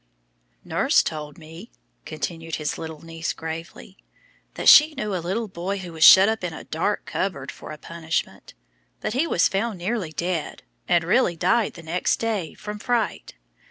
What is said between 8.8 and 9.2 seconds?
but